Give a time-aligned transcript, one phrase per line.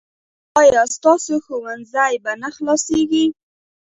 [0.61, 3.25] ایا ستاسو ښوونځی به نه خلاصیږي؟